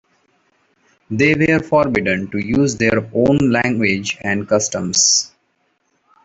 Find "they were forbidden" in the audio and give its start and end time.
1.11-2.31